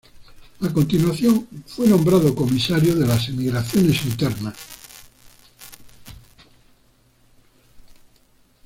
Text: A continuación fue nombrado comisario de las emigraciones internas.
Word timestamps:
A 0.61 0.73
continuación 0.73 1.47
fue 1.67 1.85
nombrado 1.85 2.33
comisario 2.33 2.95
de 2.95 3.05
las 3.05 3.29
emigraciones 3.29 4.03
internas. 4.03 4.57